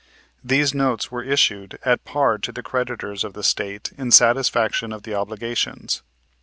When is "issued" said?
1.21-1.77